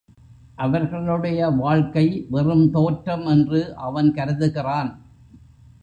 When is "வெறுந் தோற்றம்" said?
2.31-3.25